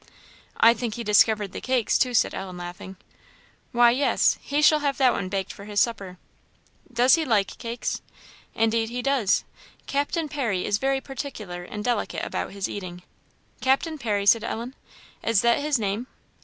"I 0.59 0.73
think 0.73 0.95
he 0.95 1.03
discovered 1.03 1.51
the 1.51 1.61
cakes 1.61 1.99
too," 1.99 2.15
said 2.15 2.33
Ellen, 2.33 2.57
laughing. 2.57 2.95
"Why, 3.71 3.91
yes. 3.91 4.39
He 4.41 4.59
shall 4.63 4.79
have 4.79 4.97
that 4.97 5.13
one 5.13 5.29
baked 5.29 5.53
for 5.53 5.65
his 5.65 5.79
supper." 5.79 6.17
"Does 6.91 7.13
he 7.13 7.23
like 7.23 7.55
cakes?" 7.59 8.01
"Indeed 8.55 8.89
he 8.89 9.03
does. 9.03 9.43
Captain 9.85 10.27
Parry 10.27 10.65
is 10.65 10.79
very 10.79 11.01
particular 11.01 11.61
and 11.61 11.83
delicate 11.83 12.25
about 12.25 12.51
his 12.53 12.67
eating." 12.67 13.03
"Captain 13.61 13.99
Parry!" 13.99 14.25
said 14.25 14.43
Ellen, 14.43 14.73
"is 15.21 15.41
that 15.41 15.59
his 15.59 15.77
name?" 15.77 16.07